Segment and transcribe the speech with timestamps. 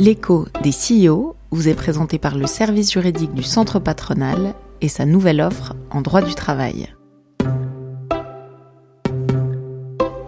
[0.00, 5.04] L'écho des CEO vous est présenté par le service juridique du centre patronal et sa
[5.04, 6.88] nouvelle offre en droit du travail.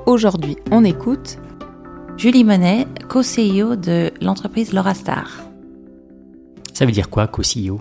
[0.04, 1.38] Aujourd'hui, on écoute
[2.18, 5.42] Julie Monet, co-CEO de l'entreprise Laurastar.
[6.74, 7.80] Ça veut dire quoi, co-CEO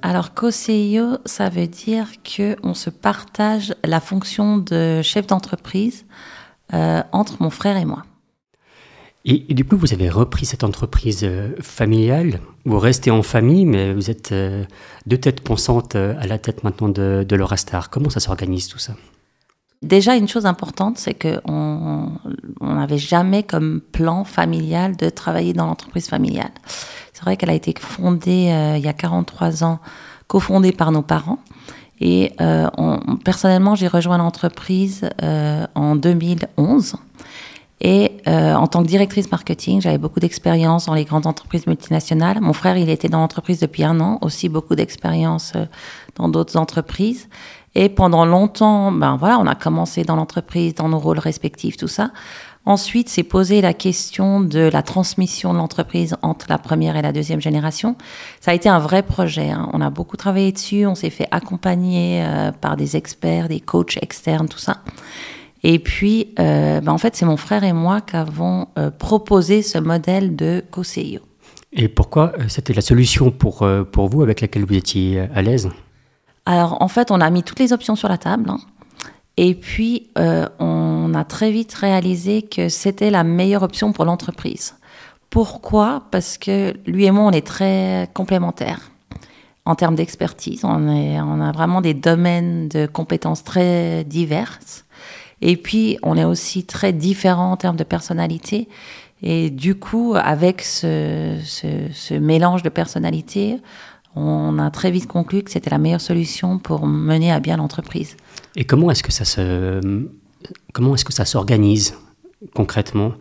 [0.00, 6.06] Alors, co-CEO, ça veut dire qu'on se partage la fonction de chef d'entreprise
[6.72, 8.04] euh, entre mon frère et moi.
[9.26, 12.40] Et, du coup, vous avez repris cette entreprise euh, familiale.
[12.64, 14.64] Vous restez en famille, mais vous êtes euh,
[15.06, 17.90] deux têtes pensantes euh, à la tête maintenant de, de l'Eurostar.
[17.90, 18.94] Comment ça s'organise tout ça?
[19.82, 22.12] Déjà, une chose importante, c'est qu'on
[22.60, 26.52] n'avait jamais comme plan familial de travailler dans l'entreprise familiale.
[27.12, 29.80] C'est vrai qu'elle a été fondée il y a 43 ans,
[30.26, 31.38] cofondée par nos parents.
[31.98, 32.34] Et
[33.24, 35.08] personnellement, j'ai rejoint l'entreprise
[35.74, 36.96] en 2011.
[37.80, 42.40] Et euh, en tant que directrice marketing, j'avais beaucoup d'expérience dans les grandes entreprises multinationales.
[42.40, 45.64] Mon frère, il était dans l'entreprise depuis un an, aussi beaucoup d'expérience euh,
[46.16, 47.28] dans d'autres entreprises.
[47.74, 51.88] Et pendant longtemps, ben voilà, on a commencé dans l'entreprise, dans nos rôles respectifs, tout
[51.88, 52.10] ça.
[52.66, 57.12] Ensuite, c'est posé la question de la transmission de l'entreprise entre la première et la
[57.12, 57.96] deuxième génération.
[58.40, 59.50] Ça a été un vrai projet.
[59.50, 59.70] Hein.
[59.72, 60.84] On a beaucoup travaillé dessus.
[60.86, 64.78] On s'est fait accompagner euh, par des experts, des coachs externes, tout ça.
[65.62, 69.62] Et puis, euh, ben en fait, c'est mon frère et moi qui avons euh, proposé
[69.62, 71.20] ce modèle de co-CIO.
[71.72, 75.68] Et pourquoi euh, c'était la solution pour, pour vous avec laquelle vous étiez à l'aise?
[76.46, 78.50] Alors, en fait, on a mis toutes les options sur la table.
[78.50, 78.58] Hein.
[79.36, 84.74] et puis, on a très vite réalisé que c'était la meilleure option pour l'entreprise.
[85.28, 86.04] Pourquoi?
[86.10, 88.90] Parce que lui et moi, on est très complémentaires
[89.64, 90.64] en termes d'expertise.
[90.64, 94.84] On, on a vraiment des domaines de compétences très diverses.
[95.42, 98.68] Et puis, on est aussi très différents en termes de personnalité.
[99.22, 103.58] Et du coup, avec ce, mélange de personnalités,
[104.16, 108.16] on a très vite conclu que c'était la meilleure solution pour mener à bien l'entreprise.
[108.56, 109.24] Et comment est-ce que ça
[110.72, 111.94] comment est-ce que ça s'organise
[112.54, 113.12] concrètement?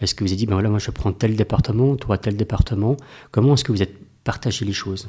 [0.00, 2.96] Est-ce que vous avez dit, ben voilà, moi je prends tel département, toi tel département
[3.30, 3.96] Comment est-ce que vous êtes
[4.26, 5.08] partagé les choses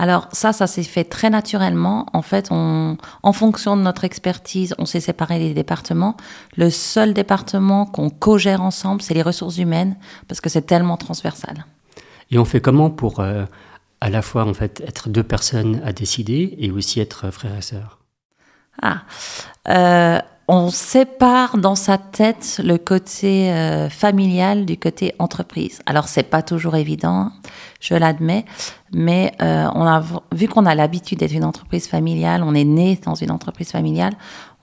[0.00, 2.06] alors ça, ça s'est fait très naturellement.
[2.14, 6.16] En fait, on, en fonction de notre expertise, on s'est séparé les départements.
[6.56, 11.66] Le seul département qu'on co-gère ensemble, c'est les ressources humaines, parce que c'est tellement transversal.
[12.30, 13.44] Et on fait comment pour euh,
[14.00, 17.62] à la fois en fait être deux personnes à décider et aussi être frère et
[17.62, 17.98] sœur
[18.80, 19.02] Ah,
[19.68, 20.18] euh,
[20.52, 25.80] on sépare dans sa tête le côté euh, familial du côté entreprise.
[25.86, 27.30] Alors c'est pas toujours évident,
[27.78, 28.44] je l'admets,
[28.92, 30.02] mais euh, on a
[30.34, 34.14] vu qu'on a l'habitude d'être une entreprise familiale, on est né dans une entreprise familiale,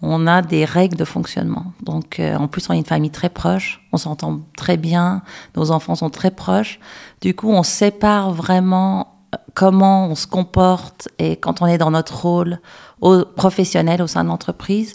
[0.02, 1.72] on a des règles de fonctionnement.
[1.82, 5.22] Donc euh, en plus on est une famille très proche, on s'entend très bien,
[5.56, 6.82] nos enfants sont très proches.
[7.22, 9.14] Du coup on sépare vraiment
[9.54, 12.60] comment on se comporte et quand on est dans notre rôle
[13.02, 14.94] au, professionnel au sein de l'entreprise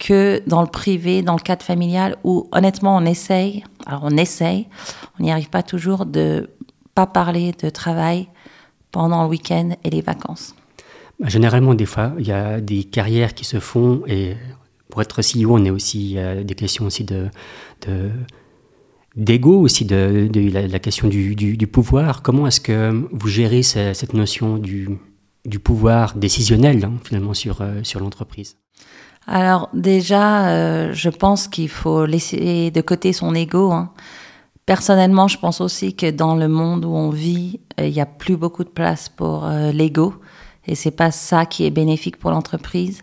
[0.00, 4.66] que dans le privé, dans le cadre familial, où honnêtement on essaye, alors on essaye,
[5.18, 6.50] on n'y arrive pas toujours de
[6.96, 8.28] pas parler de travail
[8.90, 10.56] pendant le week-end et les vacances.
[11.20, 14.34] Bah, généralement, des fois, il y a des carrières qui se font et
[14.88, 17.28] pour être CEO, on est aussi des questions aussi de,
[19.16, 22.22] d'ego aussi de, la, question du, pouvoir.
[22.22, 24.88] Comment est-ce que vous gérez cette notion du,
[25.44, 28.56] du pouvoir décisionnel hein, finalement sur, euh, sur l'entreprise?
[29.26, 33.70] Alors déjà, euh, je pense qu'il faut laisser de côté son ego.
[33.70, 33.92] Hein.
[34.66, 38.06] Personnellement, je pense aussi que dans le monde où on vit, euh, il n'y a
[38.06, 40.14] plus beaucoup de place pour euh, l'ego,
[40.66, 43.02] et c'est pas ça qui est bénéfique pour l'entreprise.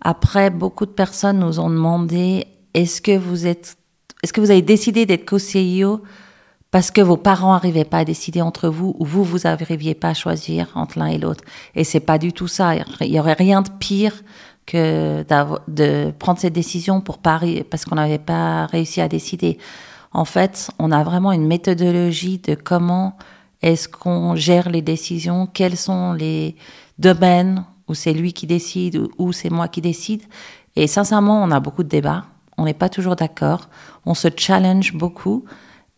[0.00, 3.76] Après, beaucoup de personnes nous ont demandé est-ce que vous êtes,
[4.22, 6.02] est-ce que vous avez décidé d'être co-CEO
[6.70, 10.08] parce que vos parents n'arrivaient pas à décider entre vous ou vous vous n'arriviez pas
[10.08, 11.44] à choisir entre l'un et l'autre?
[11.76, 12.74] Et c'est pas du tout ça.
[13.00, 14.14] Il y aurait rien de pire
[14.66, 15.24] que
[15.68, 19.58] de prendre cette décision pour Paris parce qu'on n'avait pas réussi à décider.
[20.12, 23.16] En fait, on a vraiment une méthodologie de comment
[23.62, 26.56] est-ce qu'on gère les décisions, quels sont les
[26.98, 30.22] domaines où c'est lui qui décide ou c'est moi qui décide.
[30.76, 32.24] Et sincèrement, on a beaucoup de débats,
[32.56, 33.68] on n'est pas toujours d'accord,
[34.06, 35.44] on se challenge beaucoup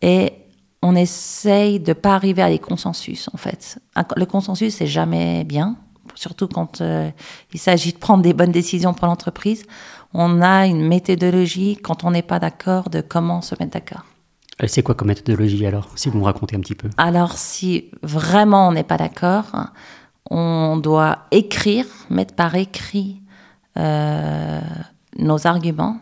[0.01, 0.33] et
[0.81, 3.79] on essaye de pas arriver à des consensus en fait.
[4.15, 5.77] Le consensus c'est jamais bien,
[6.15, 7.09] surtout quand euh,
[7.53, 9.65] il s'agit de prendre des bonnes décisions pour l'entreprise.
[10.13, 14.05] On a une méthodologie quand on n'est pas d'accord de comment se mettre d'accord.
[14.65, 16.89] C'est quoi comme méthodologie alors, si vous me racontez un petit peu?
[16.97, 19.45] Alors, si vraiment on n'est pas d'accord,
[20.31, 23.21] on doit écrire, mettre par écrit
[23.77, 24.59] euh,
[25.19, 25.99] nos arguments,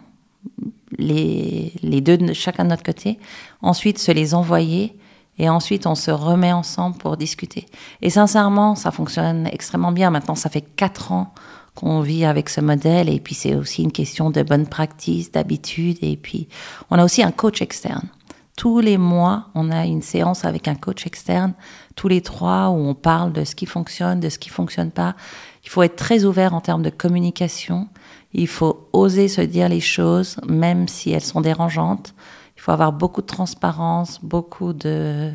[0.98, 3.20] les, les deux de chacun de notre côté,
[3.62, 4.96] ensuite se les envoyer
[5.38, 7.66] Et ensuite, on se remet ensemble pour discuter.
[8.02, 10.10] Et sincèrement, ça fonctionne extrêmement bien.
[10.10, 11.34] Maintenant, ça fait quatre ans
[11.74, 13.10] qu'on vit avec ce modèle.
[13.10, 15.98] Et puis, c'est aussi une question de bonne pratique, d'habitude.
[16.02, 16.48] Et puis,
[16.90, 18.08] on a aussi un coach externe.
[18.56, 21.54] Tous les mois, on a une séance avec un coach externe,
[21.98, 25.16] tous les trois, où on parle de ce qui fonctionne, de ce qui fonctionne pas.
[25.66, 27.90] Il faut être très ouvert en termes de communication.
[28.34, 32.14] Il faut oser se dire les choses, même si elles sont dérangeantes.
[32.66, 35.32] Il faut avoir beaucoup de transparence, beaucoup de,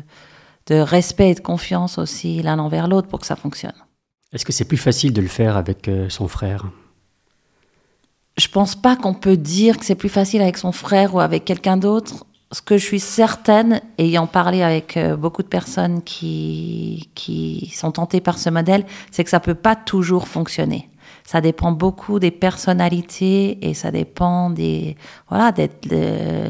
[0.67, 3.71] de respect et de confiance aussi l'un envers l'autre pour que ça fonctionne.
[4.33, 6.65] Est-ce que c'est plus facile de le faire avec euh, son frère?
[8.37, 11.45] Je pense pas qu'on peut dire que c'est plus facile avec son frère ou avec
[11.45, 12.25] quelqu'un d'autre.
[12.51, 17.93] Ce que je suis certaine, ayant parlé avec euh, beaucoup de personnes qui, qui sont
[17.93, 20.89] tentées par ce modèle, c'est que ça peut pas toujours fonctionner.
[21.23, 24.97] Ça dépend beaucoup des personnalités et ça dépend des
[25.29, 25.53] voilà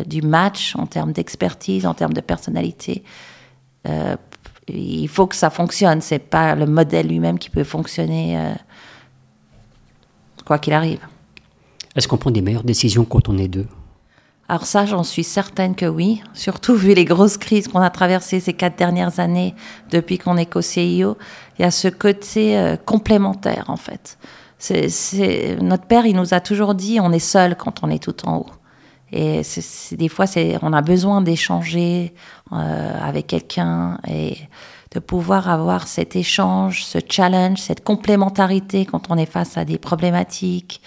[0.06, 3.04] du match en termes d'expertise, en termes de personnalité.
[3.88, 4.16] Euh,
[4.68, 6.02] il faut que ça fonctionne.
[6.02, 8.54] C'est pas le modèle lui-même qui peut fonctionner euh,
[10.46, 11.00] quoi qu'il arrive.
[11.96, 13.68] Est-ce qu'on prend des meilleures décisions quand on est deux?
[14.48, 18.42] Alors ça, j'en suis certaine que oui, surtout vu les grosses crises qu'on a traversées
[18.42, 19.56] ces quatre dernières années
[19.92, 21.18] depuis qu'on est co-CIO.
[21.58, 24.18] Il y a ce côté euh, complémentaire en fait.
[24.62, 28.28] C'est, notre père, il nous a toujours dit, on est seul quand on est tout
[28.28, 28.50] en haut.
[29.12, 29.42] Et
[29.94, 30.26] des fois,
[30.62, 32.14] on a besoin d'échanger
[32.54, 34.38] euh, avec quelqu'un et
[34.94, 39.80] de pouvoir avoir cet échange, ce challenge, cette complémentarité quand on est face à des
[39.80, 40.82] problématiques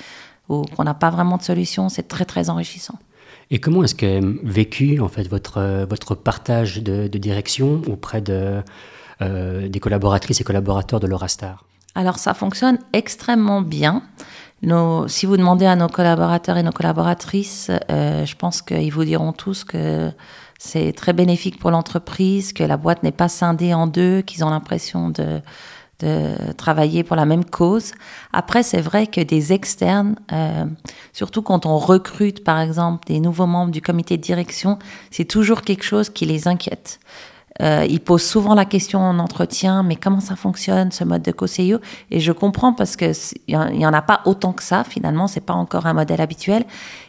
[0.49, 2.99] ou qu'on n'a pas vraiment de solution, c'est très très enrichissant.
[3.51, 9.81] Et comment est-ce que vécu en fait votre votre partage de, direction auprès euh, des
[9.81, 14.03] collaboratrices et collaborateurs de l'Eurostar alors ça fonctionne extrêmement bien.
[15.07, 19.33] si vous demandez à nos collaborateurs et nos collaboratrices, euh, je pense qu'ils vous diront
[19.33, 20.11] tous que
[20.59, 24.51] c'est très bénéfique pour l'entreprise, que la boîte n'est pas scindée en deux, qu'ils ont
[24.51, 25.41] l'impression de,
[26.59, 27.93] travailler pour la même cause.
[28.31, 30.67] Après, c'est vrai que des externes, euh,
[31.15, 34.79] surtout quand on recrute par exemple des nouveaux membres du comité de direction,
[35.11, 37.01] c'est toujours quelque chose qui les inquiète.
[37.63, 41.31] Euh, ils posent souvent la question en entretien, mais comment ça fonctionne ce mode de
[41.31, 41.77] conseiller
[42.11, 43.13] Et je comprends parce que
[43.47, 44.83] il y, en a pas autant que ça.
[44.83, 46.65] Finalement, c'est pas encore un modèle habituel.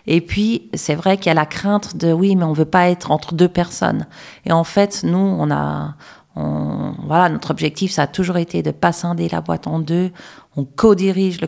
[0.06, 2.90] Et puis c'est vrai qu'il y a la crainte de oui, mais on veut pas
[2.90, 4.06] être entre deux personnes.
[4.46, 5.96] Et en fait, nous, on a
[6.36, 10.12] on, voilà, notre objectif, ça a toujours été de pas scinder la boîte en deux.
[10.58, 11.48] On co-dirige le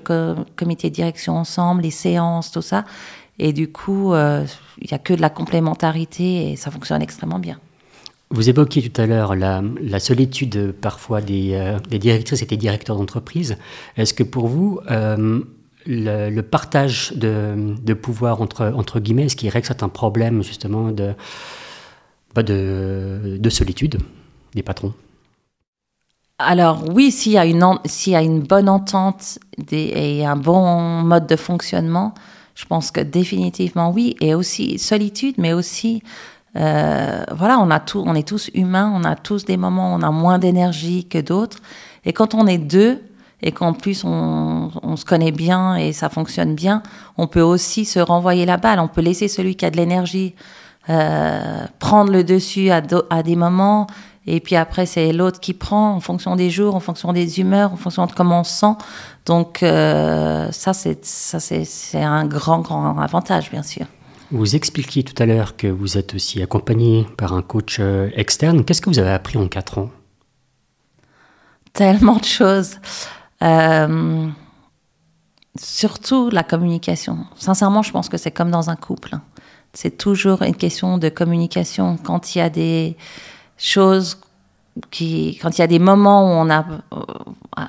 [0.56, 2.86] comité de direction ensemble, les séances, tout ça.
[3.38, 4.46] Et du coup, euh,
[4.80, 7.60] il y a que de la complémentarité et ça fonctionne extrêmement bien.
[8.30, 9.62] Vous évoquiez tout à l'heure la,
[10.00, 13.58] solitude parfois euh, des, directrices et des directeurs d'entreprise.
[13.96, 15.42] Est-ce que pour vous, euh,
[15.86, 21.14] le, partage de, pouvoir entre, entre guillemets, est-ce qu'il règle certains problèmes justement de,
[22.36, 23.98] bah, de, de solitude
[24.54, 24.94] des patrons?
[26.40, 29.40] Alors oui, s'il y, a une, s'il y a une bonne entente
[29.72, 32.14] et un bon mode de fonctionnement,
[32.54, 34.16] je pense que définitivement oui.
[34.20, 36.04] Et aussi solitude, mais aussi
[36.56, 39.98] euh, voilà, on a tout, on est tous humains, on a tous des moments où
[39.98, 41.58] on a moins d'énergie que d'autres.
[42.06, 43.04] Et quand on est deux
[43.42, 46.82] et qu'en plus on, se connaît bien et ça fonctionne bien,
[47.18, 48.80] on peut aussi se renvoyer la balle.
[48.80, 50.34] On peut laisser celui qui a de l'énergie
[50.90, 53.86] euh, prendre le dessus à, à, des moments.
[54.26, 57.74] Et puis après, c'est l'autre qui prend en fonction des jours, en fonction des humeurs,
[57.74, 58.74] en fonction de comment on se sent.
[59.26, 63.86] Donc euh, ça, c'est un grand, grand avantage, bien sûr.
[64.32, 68.66] Vous expliquiez tout à l'heure que vous êtes aussi accompagné par un coach euh, externe.
[68.66, 69.90] Qu'est-ce que vous avez appris en quatre ans?
[71.72, 72.78] Tellement de choses.
[73.42, 74.28] Euh,
[75.58, 77.20] surtout la communication.
[77.38, 79.16] Sincèrement, je pense que c'est comme dans un couple.
[79.16, 79.22] Hein.
[79.74, 81.98] C'est toujours une question de communication.
[82.04, 82.98] Quand il y a des
[83.58, 84.18] choses
[84.92, 87.66] quand il y a des moments où on a, euh,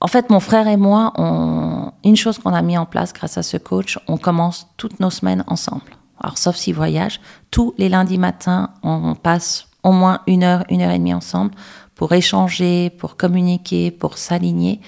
[0.00, 3.38] en fait, mon frère et moi, on, une chose qu'on a mis en place grâce
[3.38, 5.96] à ce coach, on commence toutes nos semaines ensemble.
[6.20, 10.82] Alors, sauf s'il voyage, tous les lundis matins, on passe au moins une heure, une
[10.82, 11.52] heure et demie ensemble
[11.94, 14.80] pour échanger, pour communiquer, pour s'aligner,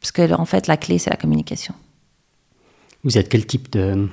[0.00, 1.74] parce que en fait, la clé, c'est la communication.
[3.04, 4.08] Vous êtes quel type de,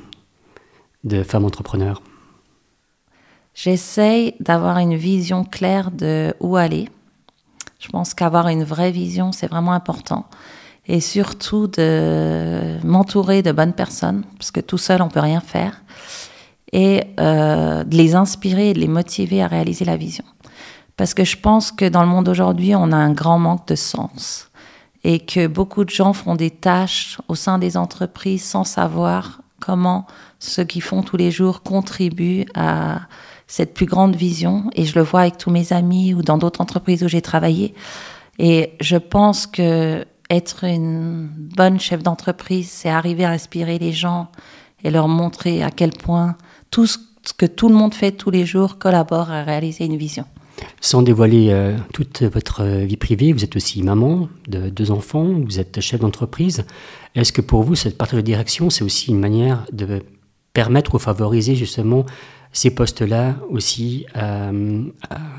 [1.04, 2.02] de femme entrepreneur?
[3.54, 6.90] J'essaye d'avoir une vision claire de où aller,
[7.80, 10.26] je pense qu'avoir une vraie vision, c'est vraiment important.
[10.88, 15.82] Et surtout de m'entourer de bonnes personnes, parce que tout seul, on peut rien faire.
[16.72, 20.26] Et euh, de les inspirer et de les motiver à réaliser la vision.
[20.98, 23.76] Parce que je pense que dans le monde aujourd'hui, on a un grand manque de
[23.76, 24.50] sens.
[25.04, 30.08] Et que beaucoup de gens font des tâches au sein des entreprises sans savoir comment
[30.40, 33.02] ceux qui font tous les jours contribuent à
[33.48, 34.70] cette plus grande vision.
[34.74, 37.74] Et je le vois avec tous mes amis ou dans d'autres entreprises où j'ai travaillé.
[38.40, 44.30] Et je pense que être une bonne chef d'entreprise, c'est arriver à inspirer les gens
[44.84, 46.36] et leur montrer à quel point
[46.72, 46.98] tout ce
[47.38, 50.26] que tout le monde fait tous les jours collabore à réaliser une vision.
[50.80, 55.60] Sans dévoiler euh, toute votre vie privée, vous êtes aussi maman de deux enfants, vous
[55.60, 56.66] êtes chef d'entreprise.
[57.16, 60.04] Est-ce que pour vous, cette partage de direction, c'est aussi une manière de
[60.54, 62.06] permettre ou favoriser justement
[62.54, 64.84] ces postes-là aussi euh,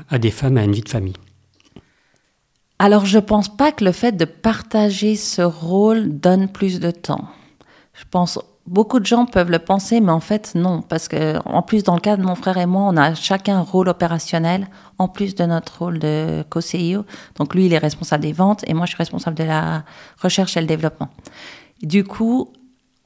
[0.09, 1.15] à, des femmes, à une vie de famille?
[2.79, 7.25] Alors, je pense pas que le fait de partager ce rôle donne plus de temps.
[7.93, 11.61] Je pense beaucoup de gens peuvent le penser, mais en fait non, parce que en
[11.61, 14.67] plus dans le cas de mon frère et moi, on a chacun un rôle opérationnel
[14.99, 17.05] en plus de notre rôle de co-CEO.
[17.35, 19.83] Donc lui, il est responsable des ventes et moi, je suis responsable de la
[20.21, 21.09] recherche et le développement.
[21.81, 22.51] Du coup,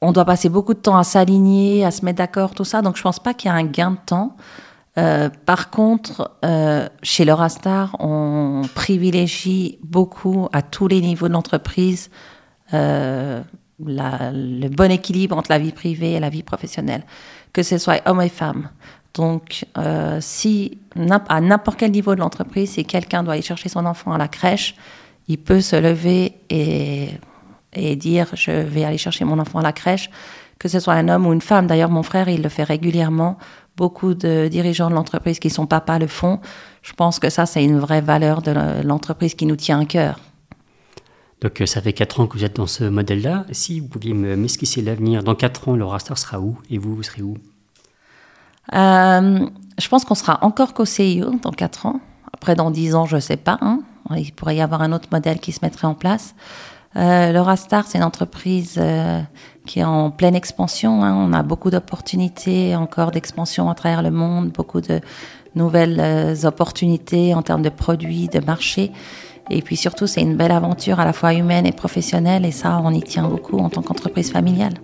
[0.00, 2.82] on doit passer beaucoup de temps à s'aligner, à se mettre d'accord, tout ça.
[2.82, 4.36] Donc je pense pas qu'il y a un gain de temps.
[4.98, 12.10] Euh, par contre, euh, chez Star, on privilégie beaucoup à tous les niveaux de l'entreprise
[12.74, 13.42] euh,
[13.78, 17.04] le bon équilibre entre la vie privée et la vie professionnelle,
[17.52, 18.68] que ce soit homme et femme.
[19.14, 20.78] Donc, euh, si
[21.28, 24.28] à n'importe quel niveau de l'entreprise, si quelqu'un doit aller chercher son enfant à la
[24.28, 24.76] crèche,
[25.26, 30.10] il peut se lever et dire je vais aller chercher mon enfant à la crèche,
[30.62, 31.66] que ce soit un homme ou une femme.
[31.66, 33.36] D'ailleurs, mon frère, il le fait régulièrement.
[33.76, 36.38] Beaucoup de dirigeants de l'entreprise qui sont papas le font.
[36.82, 38.52] Je pense que ça, c'est une vraie valeur de
[38.84, 40.20] l'entreprise qui nous tient à cœur.
[41.40, 43.44] Donc euh, ça fait 4 ans que vous êtes dans ce modèle-là.
[43.50, 47.02] Si vous pouviez m'esquisser l'avenir, dans 4 ans, Laura Star sera où Et vous, vous
[47.02, 47.36] serez où?
[48.72, 49.46] Euh,
[49.78, 52.00] Je pense qu'on sera encore qu'au CIO dans 4 ans.
[52.32, 53.58] Après, dans 10 ans, je ne sais pas.
[53.62, 53.80] Hein.
[54.16, 56.36] Il pourrait y avoir un autre modèle qui se mettrait en place.
[56.96, 59.20] Euh, Laura Star, c'est une entreprise euh,
[59.66, 61.02] qui est en pleine expansion.
[61.02, 61.14] Hein.
[61.14, 65.00] On a beaucoup d'opportunités encore d'expansion à travers le monde, beaucoup de
[65.54, 68.92] nouvelles opportunités en termes de produits, de marchés.
[69.50, 72.80] Et puis surtout, c'est une belle aventure à la fois humaine et professionnelle, et ça,
[72.82, 74.74] on y tient beaucoup en tant qu'entreprise familiale.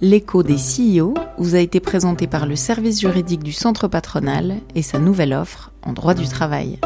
[0.00, 4.82] L'écho des CEO vous a été présenté par le service juridique du centre patronal et
[4.82, 6.78] sa nouvelle offre en droit du travail.